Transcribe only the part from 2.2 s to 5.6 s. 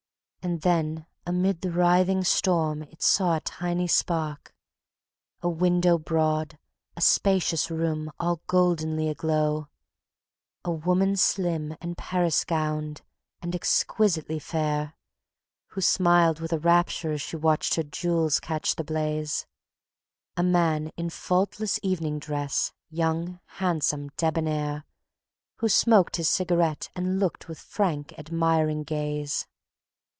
storm it saw a tiny spark, A